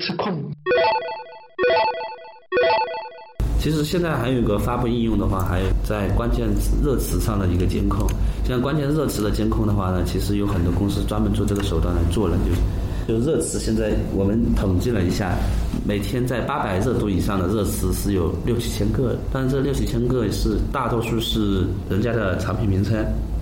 [0.00, 0.34] 测控。
[3.58, 6.48] 其实现在还有一个发布应用的话，还有在关键
[6.82, 8.08] 热词上的一个监控。
[8.48, 12.38] 像关键热词的监控的话呢，其实有很多公司专门做这个手段来做了，
[13.06, 13.60] 就就热词。
[13.60, 15.36] 现在我们统计了一下，
[15.86, 22.96] 每天在八百热度以上的热词是有六七千个，但是这六七千个是大多数是人家的产品名称。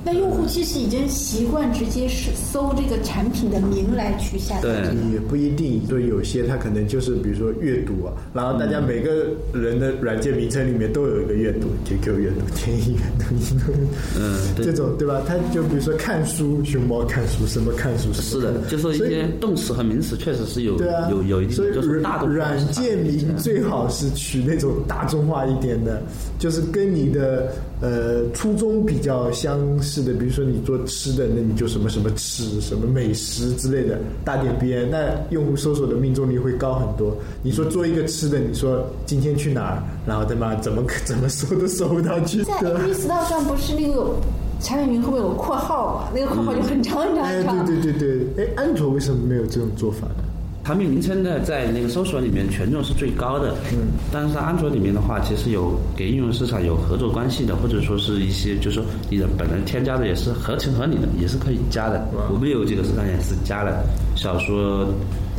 [0.05, 4.95] 那用户其实已经习惯直接是搜这个产品的名来去下载。
[5.13, 13.73] 也不一定，就有些它可能就是比如说阅读啊，然后大家每个人的软件名称里面都有一个阅读，QQ 阅读、天翼阅读、
[14.19, 15.21] 嗯，这种对吧？
[15.27, 26.03] 它就比如说看书，熊猫看书，什么看书是的，就说一些动词和名词确实是有对啊，有有一定，所以就是大的软件名最好是取那种大众化一点的，
[26.39, 29.59] 就是跟你的呃初衷比较相。
[29.81, 37.17] 似的，比如说你做吃的，那你就什么什么吃，什么美食之类的，大点边，那用户搜索的命中率会高很多。
[37.43, 42.43] 你说做一个吃的，你说今天去哪儿，然后他妈怎么怎么搜都搜不到去。
[42.45, 44.15] 在 A P Store 上不是那个
[44.61, 46.09] 产品名后面有括号嘛？
[46.15, 47.67] 那个括号就很长很长很长。
[47.67, 50.25] 对对对对，哎，安卓为什么没有这种做法呢？
[50.69, 53.55] 产品名称呢，在那个搜索里面权重是最高的。
[53.73, 62.07] 嗯，但是在安卓里面的话，其实有给应用市场有合作关系的，或者说是一些，就是说你的本人添加的也是合情合理的，也是可以加的。
[62.31, 63.83] 我们有几个市场也是加了
[64.15, 64.87] 小说、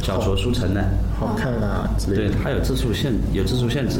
[0.02, 0.84] 小说书城的，
[1.20, 2.30] 好看啊之类的。
[2.30, 4.00] 对，它有字数限，有字数限制。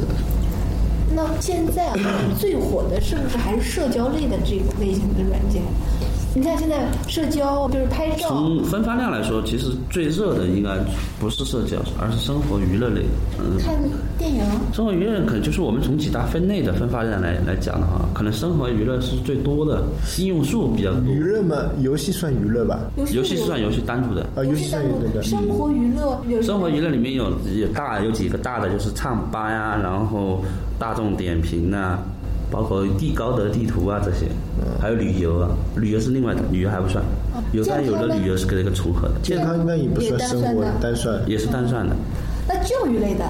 [1.14, 1.94] 那现在
[2.40, 5.62] 最火的是不是还是社交类的这个类型的软件？
[6.32, 8.28] 你看现在社交就是拍照。
[8.28, 10.70] 从分发量来说，其实最热的应该
[11.18, 13.02] 不是社交，而是生活娱乐类。
[13.38, 13.74] 嗯，看
[14.16, 14.40] 电影。
[14.72, 19.82] 生活娱乐可能就是我们从几大分类的分发量来来讲的话，可能生活娱乐是最多的，
[20.18, 21.00] 应用数比较多。
[21.12, 22.78] 娱乐嘛，游戏算娱乐吧？
[22.96, 24.22] 游戏是算游戏单独的。
[24.36, 25.22] 啊，游戏算娱乐的。
[25.24, 26.40] 生活娱乐有。
[26.42, 27.24] 生活娱乐里面有
[27.58, 30.44] 有大有几个大的，就是唱吧呀，然后
[30.78, 31.98] 大众点评呐。
[32.50, 34.26] 包括地高德地图啊这些，
[34.80, 37.04] 还有旅游啊，旅游是另外的，旅游还不算。
[37.52, 39.14] 有的有的旅游是跟这个重合的。
[39.22, 41.94] 健康应该也不算生活单算，也是单算的。
[42.48, 43.24] 那教育类的？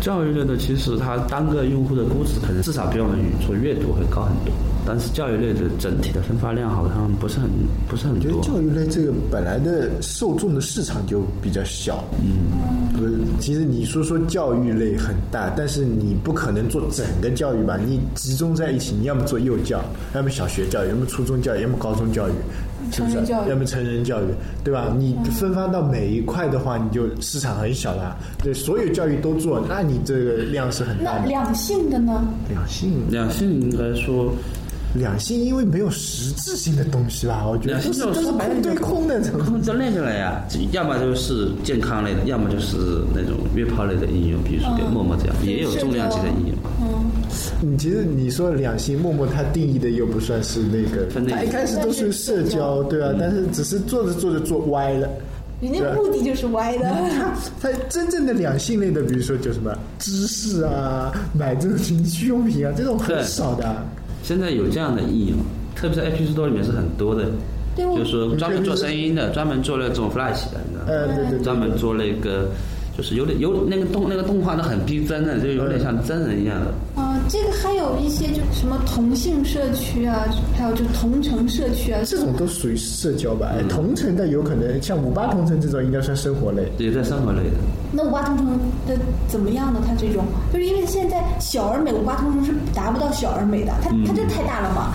[0.00, 4.54] 教育类的其实它单个用户的估值可能至少比我们说阅读会高很多。
[4.90, 7.48] 但是教育类的整体的分发量好像不是很
[7.86, 8.28] 不是很多。
[8.28, 12.02] 我觉得教育类这个本来的受众的市场就比较小。
[12.20, 17.76] 嗯，不是，其实你说说教育类很大，但是你不可能做整个教育吧？
[17.76, 19.80] 你集中在一起，你要么做幼教，
[20.12, 22.32] 要么小学教育，要么初中教育，要么高中教育，
[22.90, 23.16] 是不是？
[23.48, 24.24] 要么成人教育，
[24.64, 24.92] 对吧？
[24.98, 28.18] 你分发到每一块的话，你就市场很小了。
[28.42, 31.20] 对，所有教育都做，那你这个量是很大的。
[31.20, 32.24] 那两性的呢？
[32.48, 34.32] 两性，两性应该说。
[34.94, 40.44] 两性因为没有实质性的东西吧，我觉得都是空对空的，空就那个了呀。
[40.72, 42.76] 要么就是健康类的，要么就是
[43.14, 46.56] 那种约炮类的应用，比如说给陌陌这样，也有重量级的应用。
[46.82, 47.10] 嗯，
[47.60, 55.08] 你其实你说两性，陌陌它定义的又不算是那个，它一开始都是社交，对啊，但是只是做着做着做歪了，
[55.60, 56.90] 人家目的就是歪的。
[57.62, 63.86] 它真正的两性类的，比如说就什么知识啊，买这种情趣用品啊，这种很少的。
[64.30, 65.38] 现在有这样的应用，
[65.74, 67.24] 特别是 App Store 里面是很多的，
[67.76, 70.86] 就是说专门做声音的，专门做那种 Flash 的，你知道吗？
[70.86, 72.46] 呃，对对，专门做那个，
[72.96, 77.02] 就是有点有那个动那个动画都很逼真的，就有点像真人一样的。
[77.02, 80.26] 啊，这个还有一些就什么同性社区啊，
[80.58, 83.52] 还有就同城社区啊，这种都属于社交吧？
[83.68, 87.56] 同城的有可能像五八同城这种应该算生活类，也在生活类的。
[87.92, 88.58] 那五八同城
[88.88, 88.98] 的
[89.28, 89.80] 怎么样呢？
[89.86, 94.92] 它这种就是因为现在小而美，五八同城是达不到小而美的，它它这太大了嘛。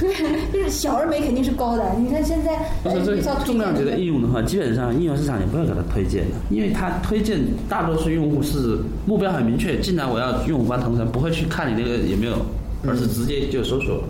[0.52, 1.84] 就是小而美肯定是高的。
[1.98, 7.38] 你看现在，不是这重量级的应用的话，基本上应用市场也不会给他推荐的，因为他推荐
[7.68, 12.34] 大多数用户是目标很明确，进来我要用五八同城，不会去看你那个有没有，
[12.86, 14.02] 而是直接就搜索。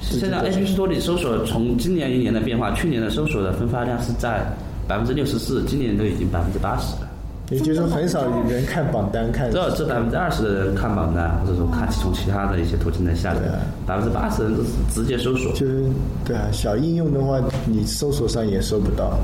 [0.00, 4.44] 现在 A P P Store 里搜索从今年一年的变化，去年的搜索的分发量是在
[4.86, 7.03] 百分之六十四，今年都已经百分之八十了。
[7.50, 13.40] 也就是说，很少有人看榜单，看只有这百分之二十的人看榜单，或者说看从其他的一些途径来下载，
[13.86, 15.52] 百分之八十人都是直接搜索。
[15.52, 15.84] 就是
[16.24, 19.18] 对啊，小应用的话，你搜索上也搜不到，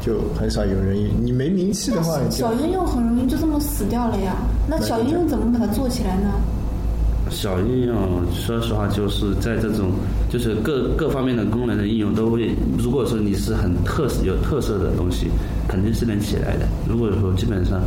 [0.00, 0.96] 就很少有人。
[1.20, 4.36] 你没名气的话，小应用很容易就这么死掉了呀。
[4.68, 6.30] 那小应用怎么把它做起来呢？
[7.32, 7.96] 小应用，
[8.32, 9.92] 说实话，就是在这种
[10.30, 12.54] 就是各各方面的功能的应用都会。
[12.78, 15.28] 如果说你是很特有特色的东西，
[15.66, 16.68] 肯定是能起来的。
[16.86, 17.80] 如果说基本上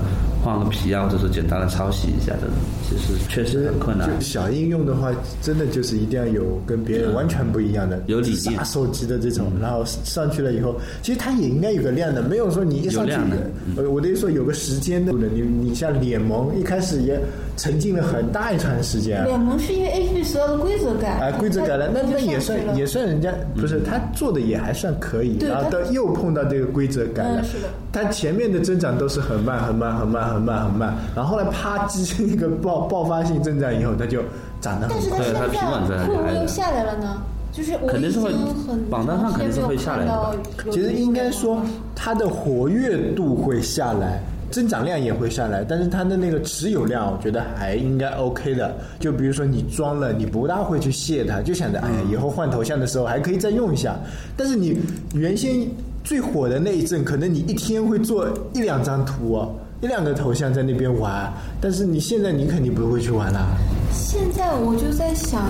[0.45, 2.56] 换个皮啊，或者说简单的抄袭一下这种，
[2.88, 4.07] 其实确实很困难。
[4.07, 5.12] 就小应用的话，
[5.42, 8.56] 真的就是一定要有跟别人完全不一样的，有理念。
[8.56, 13.38] 杀手级的这种，然后上去了以后，其实它也应该有个量的，没有说你一上去有量的，
[13.77, 17.19] 呃，我的意思说有个时间的，你你像脸萌一开始也
[17.57, 19.25] 沉浸了很大一段时间啊。
[19.25, 22.86] 联盟是因为 A P P 所有的规则改哎，规则改了，那那也算也。
[22.86, 27.41] 算人家不是他做的也还算可以，然后到又碰到这个规则改了。
[27.41, 34.21] 嗯是的，他前面的增长都是很慢很慢很慢很慢很慢，然后后来啪叽那个爆爆发性增长以后，它就
[34.61, 35.09] 长得很快。
[35.17, 37.17] 但是它现对它平稳在在会不会又下来了呢？
[37.51, 38.31] 就是我定是会
[38.67, 40.35] 很榜单上肯定是会下来的
[40.71, 41.61] 其实应该说
[41.95, 44.21] 它的活跃度会下来。
[44.51, 48.73] 增长量也会下来，但是它的那个持有量，我觉得还应该 OK 的。
[48.99, 53.97] 就比如说你装了，你不大会去卸它，就想着哎呀，以后换头像的时候还可以再用一下。
[54.38, 54.79] 但是你
[55.13, 55.67] 原先
[56.05, 59.51] 最火的那一阵，可能你一天会做一两张图哦，
[59.81, 63.48] 一两个头像在那边玩，但是你现在你肯定不会去玩啦。
[63.92, 65.44] 现在我就在想，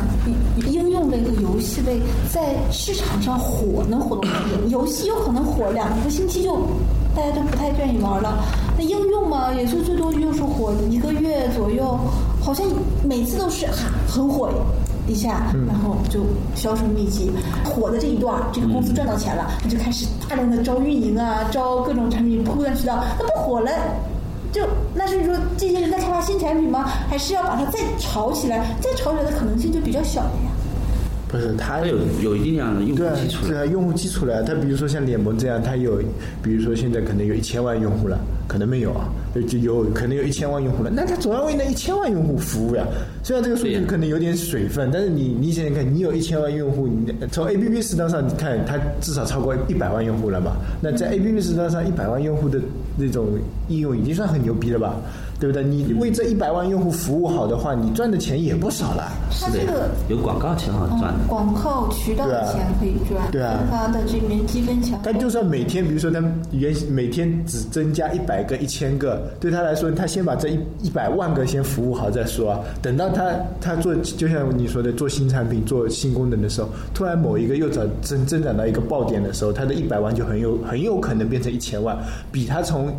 [0.67, 1.99] 应用类和游戏类
[2.31, 4.69] 在市场上火能火多久？
[4.69, 6.57] 游戏有可能火两个星期就
[7.15, 8.43] 大家都不太愿意玩了。
[8.77, 11.97] 那应用嘛，也就最多就是火一个月左右，
[12.41, 12.65] 好像
[13.03, 14.49] 每次都是哈很火
[15.07, 16.21] 一下，然后就
[16.55, 17.31] 销声匿迹。
[17.63, 23.03] 火的这一段，这个公司赚到钱了，他就开始大量的招运营啊，招各种产品铺断渠道。
[23.17, 23.71] 那不火了？
[24.55, 26.89] 就那是说这些人在开发新产品吗？
[27.09, 28.73] 还是要把它再炒起来？
[28.79, 30.54] 再炒起来的可能性就比较小了呀。
[31.35, 34.41] 不是它有有一定量的用户基础对啊，用户基础了。
[34.43, 35.99] 它比如说像脸盟这样，它有，
[36.41, 38.17] 比如说现在可能有一千万用户了，
[38.47, 39.09] 可能没有啊，
[39.47, 42.85] 就有可能有一千万用户了，那它总要为那一千万用户服务呀。
[43.23, 50.55] 虽然这个数据可能有点水分，但是你你想想看，你有一千万用户，你从 A P P 市场上看，它至少超过一百万用户了嘛？
[50.81, 52.59] 那在 A P P 市场上，一百万用户的
[52.97, 53.27] 那种
[53.67, 54.95] 应用已经算很牛逼了吧？
[55.39, 55.63] 对不对？
[55.63, 59.11] 你为这一百万用户服务好的话，你赚的钱也不少了。
[59.41, 61.27] 它这个有广告钱好赚的嗯，。
[61.27, 64.99] 广告渠道的钱可以赚，对啊分发的这边积分强。
[65.03, 72.59] 他就算每天，比如说他原每天只增加一百个、一千个，对他来说，他先把这一一百万个先服务好再说啊。
[72.81, 81.97] 等到他他做，就像你说的，做新产品、做新功能的时候，突然某一个又增增增长到一个爆点的时候，他的一百万就很有很有可能变成一千万，
[82.31, 82.93] 比他从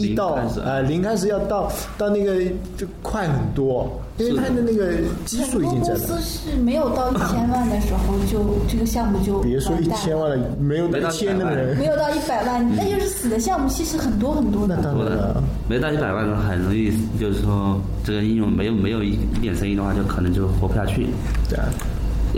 [0.00, 2.40] 一到零开始呃零开始要到到那个
[2.76, 4.92] 就快很多，因为它的那个
[5.24, 5.98] 基数已经在了。
[6.00, 14.82] 公司是没有到一千万的时候就这个项目就别说一千万了，没有到一千的人，没有到一百万，那就是死的项目其实很多很多的那。
[14.82, 15.42] 当然了。
[15.68, 21.06] 没到一百万的很容易，就是说这个应用没有没有一一点生意的话，就可能就活不下去。
[21.48, 21.66] 对啊。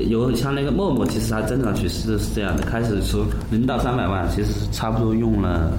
[0.09, 5.73] 有像那个陌陌，其实它增长趋势是这样的：开始说零到三百万，其实差不多用了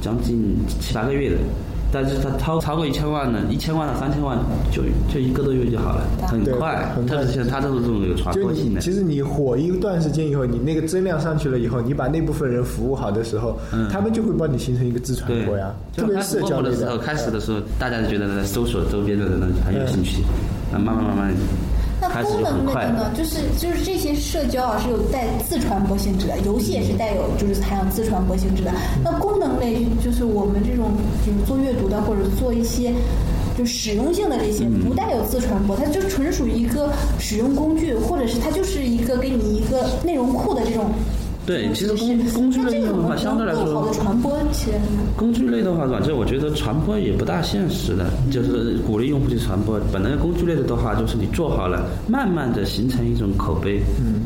[0.00, 1.36] 将近七八个月的，
[1.92, 4.38] 但是它超超过一千万呢，一千万到三千万
[4.70, 4.82] 就
[5.12, 6.92] 就一个多月就好了，很快。
[6.94, 8.78] 很快特别是像他这种这种有传播性的。
[8.78, 15.74] 你其实你火一段时间以后，你那个增量上去了以后，你把那部分人服务好的时候，嗯他们就会帮你形成一个自传对播呀。
[15.94, 20.22] 特就别社交的时候，开始的时候，大家就觉得搜索周边的人很有兴趣，
[20.72, 21.34] 那慢慢慢慢
[22.00, 22.66] 那功能。
[22.66, 28.72] 类的呢，就是就是这些社交啊是有带自传播性质的，游戏也是带有就是含有自传播性质的。
[29.04, 30.92] 那功能类就是我们这种
[31.26, 32.92] 就是做阅读的或者做一些
[33.56, 40.90] 就使用性的这些，嗯不带有自传播，它就纯属于一个使用工具，或者是它就是一个给你一个内容库的这种。
[41.50, 44.78] 对，其实工工具类的话，相对来更好的说，传播其实？
[45.16, 49.80] 工具类的话，软件我觉得传播也不大现实的，就是鼓励用户去传播。
[49.92, 54.22] 本来工具类的的话，就是你做好了，慢慢的形成一种口碑，嗯，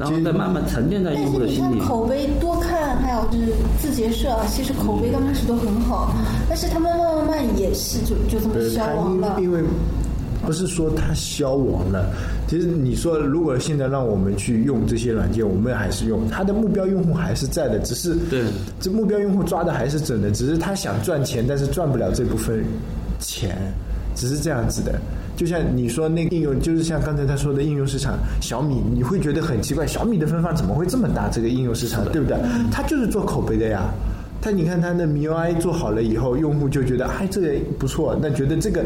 [0.00, 1.78] 然后再慢慢沉淀在用户的心里。
[1.78, 6.10] 看口碑多看，还有就是字节社啊，其实口碑刚开始都很好，
[6.48, 9.36] 但是他们慢慢慢慢也是就就这么，消亡了。
[9.36, 9.60] 因因为
[10.44, 12.10] 不是说它消亡了，
[12.48, 18.42] 其实你说如果现在让我们去用这些软件，我们还是用，它的目标用户还是在的，只是对
[18.80, 22.64] 这目标用户抓的还是准的，只是他想赚钱，但是赚不了这部分
[23.20, 23.56] 钱，
[24.14, 25.00] 只是这样子的。
[25.34, 31.28] 就像你说那个应用，就是像刚才他说的应用市场，小米你会觉得很奇怪，小米的分发怎么会这么大？
[31.30, 32.36] 这个应用市场，对不对？
[32.70, 33.90] 它就是做口碑的呀。
[34.42, 38.84] 它你看它的 MIUI 做好了以后，用户就觉得哎这个不错，那觉得这个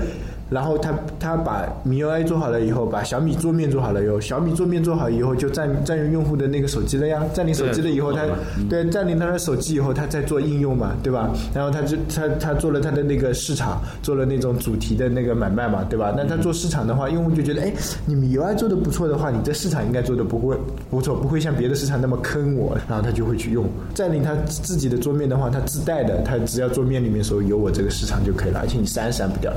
[0.48, 8.22] 然后他他把米 UI 做好了以后，把小米桌面做好了以后，小米桌面做好以后就占占用用户的那个手机了呀，占领手机了以后，他
[8.70, 11.30] 对占领他的手机以后，他再做应用嘛，对吧？
[11.52, 16.14] 然后他就他他做了他的那个市场，做了那种主题的那个买卖嘛，对吧？
[16.16, 17.72] 那他做市场的话，用户就觉得，哎，
[18.04, 20.56] 你米 UI 做的不错的话，你这市场应该做的不会
[20.88, 23.66] 不错，不会像别的市场那么坑我，然后他就会去用。
[23.94, 29.52] 占领他自己的桌面的话，他自带的，他只要桌面里面说有我这个市场就可以了，而且你删删不掉。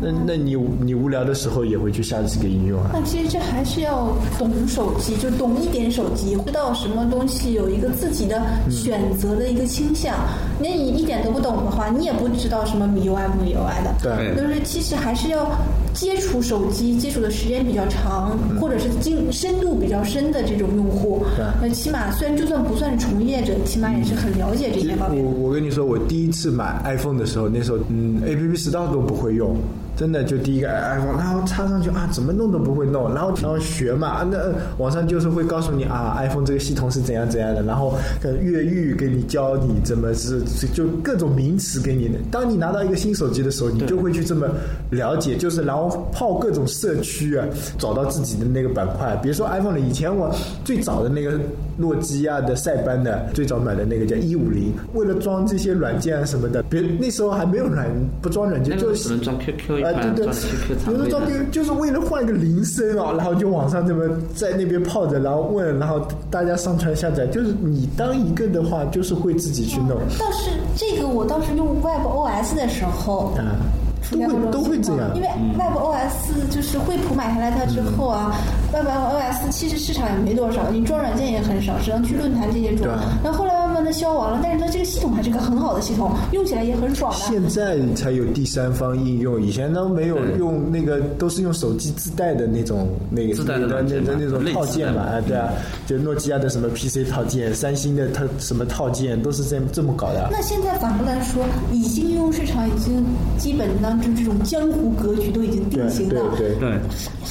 [0.00, 2.90] 那那你你无聊的时候也会去下这个应用啊？
[2.94, 10.14] 那其实这还是要懂手机，就懂一点手机，知道什么东西有一个自己的选择的一个倾向。
[10.58, 13.94] 那你一点都不懂的话，你也不知道什么米 UI 不米 UI 的。
[14.02, 15.50] 对就是其实还是要
[15.94, 21.24] 接触手机，接触的时间比较长，或者是经深度比较深的这种用户。
[21.36, 25.30] 对那起码虽然就算不算从业者，起码也是很了解这些方面我。
[25.48, 29.56] 我跟你说，我第一次买 iPhone 的时候，那时候嗯，A P P Store 都不会用，
[29.96, 42.14] 真的就第一个 iPhone，然后插上去啊，怎么弄都不会弄，然后然后学嘛，啊那呃网上就是会告诉你啊，iPhone 这个系统是怎样怎样的，然后呃越狱给你教你怎么是是就各种名词给你的。
[42.30, 44.46] 当你拿到一个新手机的时候，你就会去这么
[44.90, 45.79] 了解，就是然后
[46.12, 47.46] 泡各种社区啊，
[47.78, 49.18] 找到自己的那个板块。
[49.22, 50.30] 比如说 iPhone 的，以前我
[50.64, 51.38] 最早的那个
[51.78, 57.88] 诺基亚的塞班的，最早买的那个叫一五零，为了装这些软件啊什么的，别那时候还没有软
[58.20, 60.92] 不装软件，那就是能装 QQ 一啊，款，对对。
[60.92, 68.50] 有的装 QQ 就是为了换个铃声啊，然后就网上这么在那边泡着，然后问，然后大家上传下载，就是你当一个。
[68.50, 78.34] 的话，就是会自己去弄，倒是这个，我倒是用 Web OS 的时候，啊，出现过这种都会都会情况这样因为 Web OS 就是惠普买下来它之后啊、
[78.72, 83.18] w e b OS 其实市场也没多少，你装软件也很少，只能去论坛这些装对啊。
[83.24, 87.12] 然后后来慢慢的消亡了，但是它这个系统还是个很好的系统，用起来也很爽。
[87.14, 95.48] 现在才有第三方应用，以前都没有用那个，都是用手机自带的那种那个自带的那那那种套件嘛，的啊，对啊，
[95.86, 100.28] 就诺基亚的什么 PC 套件，三星的它什么套件，都是这这么搞的。
[100.30, 103.04] 那现在反过来说，已经应用市场已经
[103.36, 106.20] 基本当中这种江湖格局都已经型了。
[106.36, 106.78] 对对，对，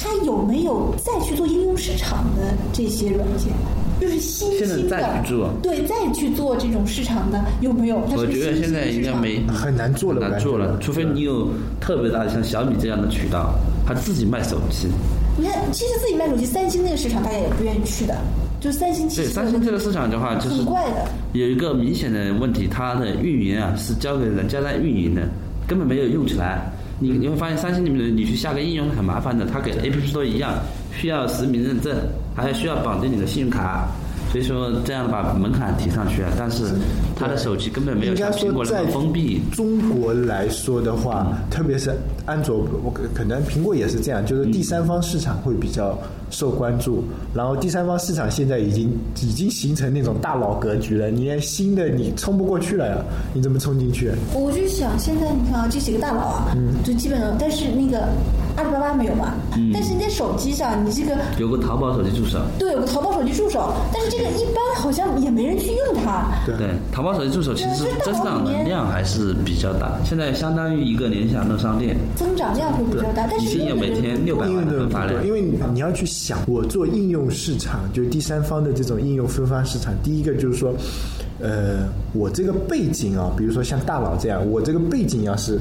[0.00, 3.52] 它有没有再去做应用市场的这些软件？
[4.00, 7.98] 就是新现在兴的，再去做对，再去做这种市场的有没有？
[8.16, 11.48] 我觉得现在应该没很难做了很难做了，除非你有
[11.82, 13.54] 特别大的像小米这样的渠道，
[13.86, 14.88] 他自己卖手机。
[15.36, 18.16] 你看，其实自己卖手机，三星那个市场大家也不愿意去的，
[18.58, 21.06] 就三星对，三星这个市场的话，就是很怪的。
[21.34, 25.28] 有一个明显的问题，它的运营啊是交给人家来运营的，
[25.68, 26.72] 根本没有用起来。
[27.02, 30.52] 你你会发现三星里面的你去下个应用很麻烦的，它给的 A P P 都一样，
[30.92, 31.96] 需要实名认证，
[32.36, 33.88] 还需要绑定你的信用卡。
[34.30, 36.64] 所以说这样把门槛提上去了，但是
[37.16, 39.40] 他的手机根本没有像苹果说，在那么封闭。
[39.52, 41.90] 中国来说的话，特别是
[42.26, 45.98] 安卓，我可可能苹果也是这样，就是第三方市场会比较
[46.30, 47.02] 受关注。
[47.34, 54.12] 然后第三方市场现在已经已经形成那种大佬格局了，你连新的你冲不过去了呀，你怎么冲进去？
[54.32, 58.08] 我就想，现在你看啊，这几个大佬啊，嗯就基本上，但是那个
[58.56, 59.34] 阿里巴巴没有嘛，
[59.72, 66.26] 但是你在手机上，你这个有个淘宝手机助手，对有个淘宝手机助手，但是这个一般好像也没人去用它。
[66.46, 66.56] 对。
[66.56, 75.24] 对，淘宝手机助手其实增长的量还是比较大，现在相当于一个联想的商店，增长量会比较大，但是已经有每天六百万的发量，。
[75.24, 80.74] 因为你你要去想，我做应用市场，就是第三方的这种应用分发市场，第一个就是说，
[81.40, 85.58] 呃，我这个背景啊，比如说像大佬这样，我这个背景要是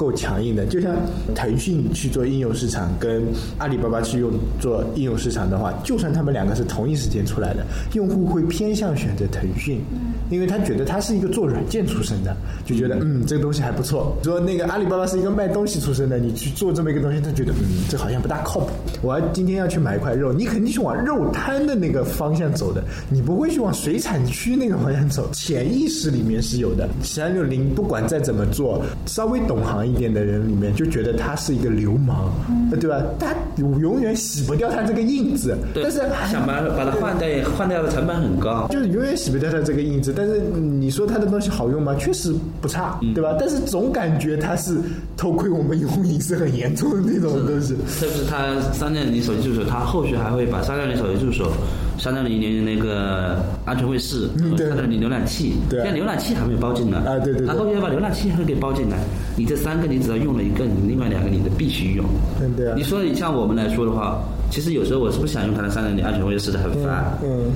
[0.00, 0.96] 够强硬的，就像
[1.34, 3.22] 腾讯去做应用市场，跟
[3.58, 9.82] 阿里巴巴去用做应用市场的话，就算他们两个是同一时间出来的，用户会偏向选择腾讯，
[10.30, 12.34] 因为他觉得他是一个做软件出身的，
[12.64, 14.16] 就觉得嗯这个东西还不错。
[14.22, 18.70] 说那个阿里巴巴是一个卖东西出身的，你去做这么一个东西，他觉得嗯这好像不大靠谱。
[19.02, 25.28] 我要今天要去买一块肉，你肯定是往肉摊的那个方向走的，你不会去往水产区那个方向走。
[25.32, 26.88] 潜意识里面是有的。
[27.02, 32.32] 三六零不管再怎么做，稍微懂行一点的人里面就觉得他是一个流氓，
[32.78, 33.02] 对吧？
[33.18, 35.98] 他永远洗不掉他这个印子，对，但是
[36.30, 38.68] 想把把它换掉，换掉的成本很高。
[38.70, 40.12] 就是永远洗不掉他这个印子。
[40.20, 41.94] 但是你说它的东西好用吗？
[41.94, 43.34] 确实不差，对吧？
[43.40, 44.76] 但是总感觉它是
[45.16, 47.74] 偷窥我们用户隐私很严重的那种东西。
[47.98, 51.50] 特别是它三六零手机助手，它后续还会把三六零手机助手、
[51.98, 58.98] 三六零零那个安全卫士三六零浏览器，现在浏览器还没有包进来啊对对对它后续要把浏览器还给包进来。
[59.38, 62.04] 你这三个，你只要用了一个，你另外两个你的必须用。
[62.42, 67.16] 嗯对啊你说你像我们来说的话，其实有时候我是不想用它的三六零安全卫士的，很烦。
[67.22, 67.46] 嗯，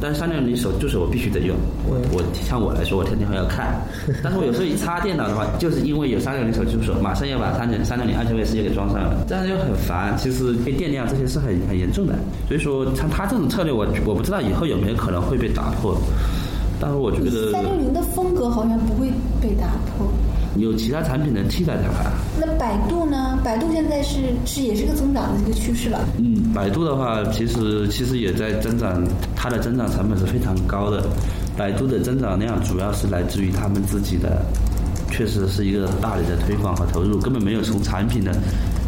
[0.00, 1.56] 但是三六零手助手我必须得用。
[1.86, 3.80] 我我像我来说，我天天还要看。
[4.22, 10.14] 但是我有时候一插电脑的话，就是因为有三六零手机助手，马上要把三六三六零安全卫士也给装上了，这样就很烦。
[10.18, 12.14] 其实被电量这些是很很严重的。
[12.46, 15.96] 所以说，像他这种策略，我我不知道以后有没有可能会被打破。
[16.80, 19.08] 但是我觉得三六零的风格好像不会
[19.40, 19.66] 被打
[19.96, 20.06] 破。
[20.58, 22.10] 有其他产品能替代它。
[22.40, 23.38] 那百度呢？
[23.44, 26.00] 百度现在是是也是个增长的一个趋势了。
[26.18, 29.02] 嗯，百度的话，其实其实也在增长，
[29.36, 31.04] 它的增长成本是非常高的。
[31.56, 34.44] 百度的增长量主要是来自于他们自己的，
[35.10, 38.32] 确实是一个大力的推广和投入，根本没有从产品的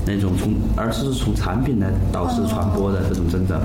[0.06, 3.60] 那种从，而是从产品来导致传播的这种增长。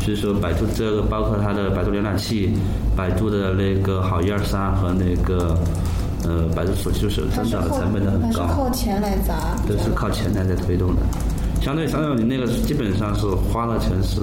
[0.00, 2.50] 所以说，百度这个包括它的百度浏览器、
[2.96, 5.58] 百度的那个好一二三和那个。
[6.24, 11.02] 呃，百度手机就是增长的成本都很高，是靠钱来砸，都是靠钱来在推动的。
[11.62, 14.20] 相对三六零那个基本上是花的钱是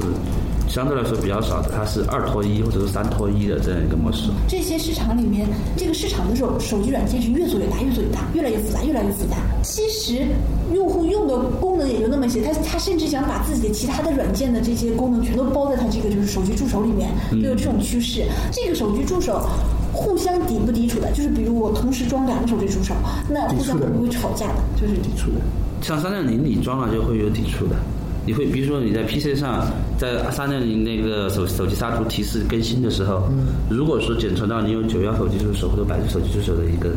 [0.68, 4.30] 相对来说比较少的，它是二拖一或者是三拖一的这样一个模式。
[4.48, 9.38] 这些市场里面，这个市场的手手机软件是越做越大，越做越大，越来越复杂，越来越复杂。
[9.64, 10.26] 其实
[10.74, 18.24] 用户用的功能也就那么些，他他甚至想把自己的其他的软件的这些功能全都包在他这个就是手机助手里面，都有这种趋势。
[18.52, 19.48] 这个手机助手。
[19.94, 22.94] 互相抵不抵触的，就是比如我同时装两个手机助手，
[23.28, 24.54] 那互相会不会吵架的？
[24.80, 25.38] 就是抵触的。
[25.82, 27.76] 像三六零你装了就会有抵触的，
[28.24, 29.66] 你会比如说你在 PC 上，
[29.98, 33.24] 在三六零那个手手机杀毒提示更新的时候，
[33.72, 36.92] 如果说检测到你有九幺手机助手或者百度手机助手的一个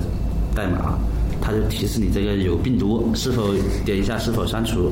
[0.54, 0.98] 代码，
[1.40, 3.54] 它就提示你这个有病毒，是否
[3.84, 4.90] 点一下是否删除，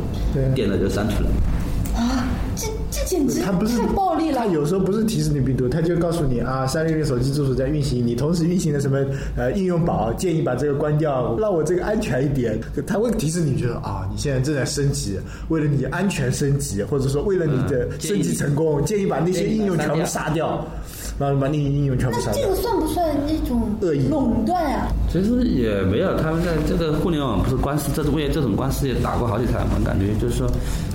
[0.55, 1.31] 点了就删除了。
[1.97, 2.27] 啊，
[2.57, 2.67] 这。
[2.91, 3.53] 这简直太
[3.95, 4.39] 暴力了！
[4.39, 8.99] 他有时候不是提示你病毒，它就告诉你啊，三六零手机助手在运行，你同时运行的什么
[9.37, 12.59] 呃应用宝，建议把这个关掉，让我这个安全一点。
[12.87, 20.67] 它会提示你，觉得啊，你现在正在升级，为了你安全升级，或者说为了你的升级成功，建议把那些应用全部杀掉。
[21.19, 22.43] 然后把那些应用全部杀掉。
[22.43, 24.87] 那这个算不算那种恶意垄断啊？
[25.11, 30.47] 其实也没有，他们在这个互联网不是官司，这是为这种官司也打过好几场嘛，感觉就是说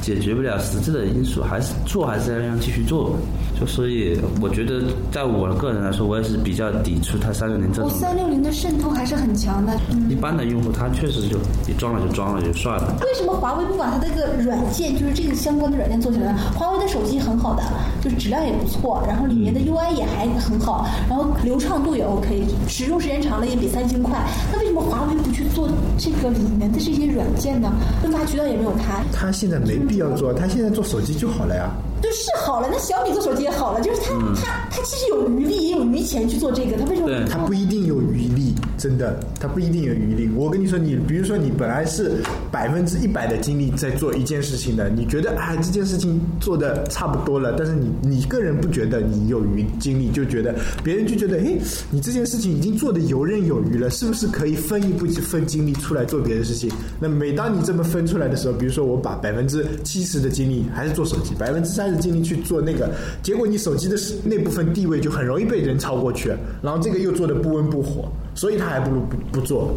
[0.02, 3.16] 解决不了实质的因素，还是做还是要让继续做。
[3.60, 7.90] 就所以我觉得，在我个人来说，我也是比较抵触它三六零这种。
[7.90, 9.74] 三六零的渗透还是很强的。
[10.10, 12.96] 一般的用户他确实就你装了就装了就算了。
[13.02, 16.34] 为什么华为不把它这个软件，就是这个相关的软件做起来？
[16.56, 17.64] 华为的手机很好的，
[18.02, 20.04] 就是质量也不错，然后里面的 UI 也。
[20.14, 24.20] 还很好，然后流畅度也 OK，使用时间长了也比三星快。
[24.52, 25.68] 那为什么华为不去做
[25.98, 27.72] 这个里面的这些软件呢？
[28.02, 29.02] 分发渠道也没有开。
[29.12, 31.72] 他现在没必要做，他现在做手机就好了呀。
[32.02, 37.26] 就是好了，那小米做手机也好了，就是他他他其实有余力也有余钱去做这个，他为什么？
[37.30, 40.30] 他不一定有余力，真的，他不一定有余力。
[40.36, 42.12] 我跟你说，你比如说你本来是
[42.52, 51.58] 百分之一百的精力在做一件事情的，你觉得啊这件事情做的差不多了，但是你你个人不觉得你有余精力，就觉得别人就觉得哎
[51.90, 56.70] 你这件事情已经做的游刃有余了，是不是可以分一部分精力出来做别的事情？
[57.00, 62.04] 那每当你这么分出来的时候，比如说我把百分之七十的精力还是做手机，百分之三十。
[62.04, 62.90] 精力去做那个，
[63.22, 69.72] 结果你手机的那部分地位就很容易被人超过去，然后这个又做的不温不火，所以他还不如不不做，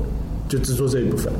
[0.48, 1.32] 就只做这一部分。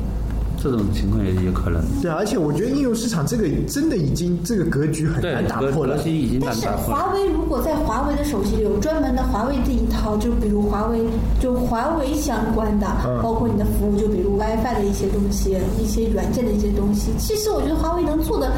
[0.59, 1.81] 这种情况也有可能。
[2.03, 5.97] 对，而且我觉得应用市场这个真的已经这个格局很难打破了。
[6.41, 11.05] 但是华为如果在华为的手机里有专门的华为这一套，就比如华为
[11.41, 12.87] 就华为相关的，
[13.23, 18.51] 包括你的服务，就比如 WiFi 的一些东西，一些软件的一些东西，其实我觉得华为能做的。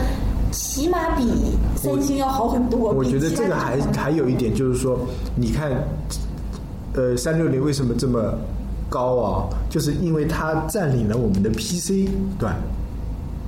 [0.51, 1.29] 起码比
[1.77, 2.91] 三星要好很多。
[2.93, 4.99] 我觉得这个还还有一点就是说，
[5.37, 5.71] 你看，
[6.99, 8.35] 呃，三六零为什么这么
[8.91, 9.47] 高啊？
[9.71, 12.57] 就是因为它占领了我们的 PC 端。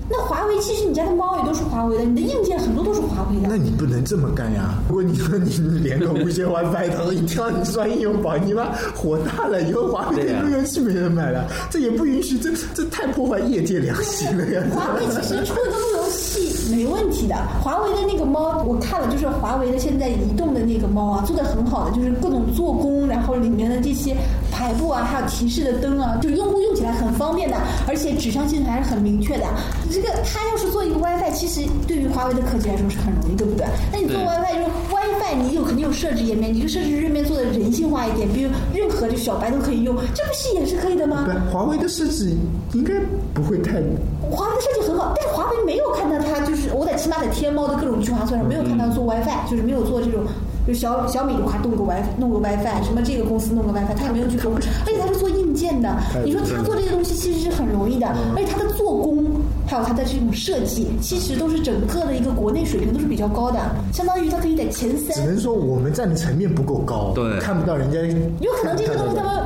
[0.08, 3.48] 那华为其实你家的猫也都是华为的，你的硬件很多都是华为的。
[3.48, 4.74] 那你不能这么干呀！
[4.88, 9.60] 如果你说你连个无线 WiFi，然后一跳你装应用宝，你妈火大了！
[9.62, 14.62] 以后华为的路由器没人买了，这也不允许，这这太破坏业界良心了呀！
[14.72, 24.16] 华为其实 出的路由器没问题的，华为的那个猫我看了，就是华为的现在移动的那个猫啊，做的很好的，就是各种做工，然后里面的这些
[24.50, 29.44] 排布啊，还有提示的灯啊，就用户用起来很方便的，而且指向性还是很明确的。
[29.90, 33.66] 这个它要是做一个 WiFi，其实对于华为的科技来说是很容易，对不对？
[33.92, 34.68] 那你做 WiFi 就是
[35.34, 41.24] 你有肯定有设置页面，你就设置页面做的人性化一点，比如任何就小白都可以用，这不是也是可以的吗？
[41.26, 42.36] 对，华为的设计
[42.74, 42.94] 应该
[43.34, 43.80] 不会太。
[44.30, 50.24] 华为的设计很好，但是华为没有看到它，就是我在起码在天猫的各种聚划算上没有看到做 WiFi，就是没有做这种。
[50.66, 55.80] 就小小米的话，弄个 WiFi，弄个 WiFi，什么这个公司弄个 WiFi，他也没有去做，而且他是做硬件。
[55.80, 56.22] 的哎。
[56.24, 59.24] 你说他做这些东西其实是很容易的，嗯而且他的做工
[59.70, 63.60] 还有它的这种设计，其实都是整个的一个国内水平都是比较高的，
[63.92, 65.20] 相当于它可以在前三只。
[65.24, 68.00] 能说我们站的层面不够高，对看不到人家。
[68.40, 69.44] 有可能这些东西他们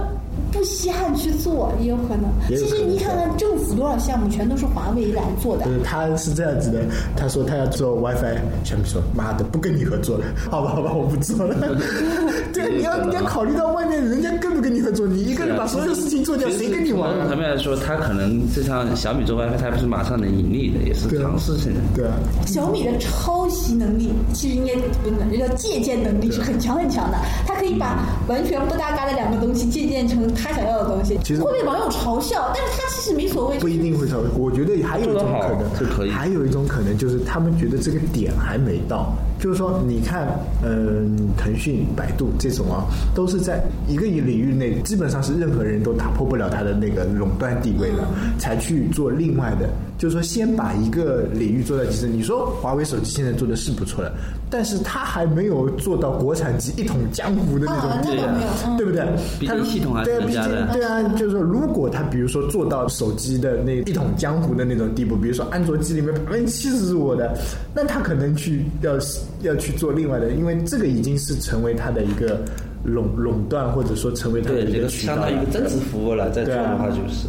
[0.55, 2.31] 不稀罕去做，也有可能。
[2.47, 5.73] 可能其实你看看政府多少项目全都是华为来做的就。
[5.73, 6.79] 是他是这样子的，
[7.17, 11.57] 他说他要做 WiFi，小米说妈的不跟你合作了，好吧好吧我不做了。
[12.55, 17.37] 对，你要你要考虑到外面人家跟不跟你合作，你一个人把所有事情做掉，谁跟你玩从层啊？
[17.37, 21.81] 面来说，他可能就像小米做 WiFi，它不是马上能盈利的，也是尝试性的。
[21.97, 22.15] 对啊，
[22.47, 31.19] 小米的抄袭能力其实应该不能叫借鉴能力是很强很强的，它可以把完全不搭嘎的两个东西借鉴成他想要的东西。
[31.25, 33.59] 其实会被网友嘲笑，但是他其实没所谓。
[33.59, 34.19] 不一定会超。
[34.37, 39.15] 我觉得还有一种可能，是可以能，还有一种可能就是他们觉得这个点还没到。
[39.45, 40.27] 就是说，你看，
[40.65, 49.69] 嗯、腾讯、百度这种啊，都是在一个领域内，基本上是任何人都打破不了它的那个垄断地位了，才去做另外的。
[49.99, 52.09] 就是说，先把一个领域做到极致。
[52.09, 54.13] 你说华为手机现在做的是不错的，
[54.51, 59.07] 但是它还没有做到国产机一统江湖的那种，地步，对不对？
[59.47, 67.37] 它系统还是对啊，对啊，就是说，如果他比如说做到手机的那一统江湖的那种地步，比如说安卓机里面百分之七十是我的，
[67.75, 68.99] 那他可能去要
[69.47, 72.41] 要去做另外的，因为这个已经是成为他的一个
[72.85, 77.29] 垄垄断，或者说成为他的一个渠道了相当于一个增值服务了，再做对啊的话就是。